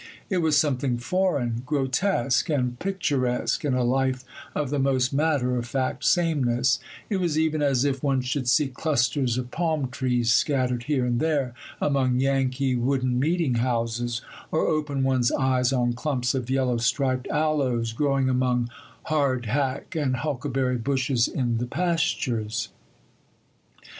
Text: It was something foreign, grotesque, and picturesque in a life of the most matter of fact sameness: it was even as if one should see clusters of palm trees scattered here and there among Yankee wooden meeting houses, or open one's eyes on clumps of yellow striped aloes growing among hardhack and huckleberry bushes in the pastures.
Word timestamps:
It 0.31 0.37
was 0.39 0.57
something 0.57 0.97
foreign, 0.97 1.61
grotesque, 1.63 2.49
and 2.49 2.79
picturesque 2.79 3.63
in 3.63 3.75
a 3.75 3.83
life 3.83 4.23
of 4.55 4.71
the 4.71 4.79
most 4.79 5.13
matter 5.13 5.57
of 5.57 5.67
fact 5.67 6.03
sameness: 6.05 6.79
it 7.07 7.17
was 7.17 7.37
even 7.37 7.61
as 7.61 7.85
if 7.85 8.01
one 8.01 8.21
should 8.21 8.49
see 8.49 8.67
clusters 8.69 9.37
of 9.37 9.51
palm 9.51 9.89
trees 9.91 10.33
scattered 10.33 10.85
here 10.85 11.05
and 11.05 11.19
there 11.19 11.53
among 11.79 12.19
Yankee 12.19 12.75
wooden 12.75 13.19
meeting 13.19 13.53
houses, 13.61 14.21
or 14.51 14.65
open 14.65 15.03
one's 15.03 15.31
eyes 15.33 15.71
on 15.71 15.93
clumps 15.93 16.33
of 16.33 16.49
yellow 16.49 16.77
striped 16.77 17.27
aloes 17.27 17.93
growing 17.93 18.27
among 18.27 18.69
hardhack 19.03 19.93
and 19.95 20.15
huckleberry 20.15 20.77
bushes 20.77 21.27
in 21.27 21.59
the 21.59 21.67
pastures. 21.67 22.69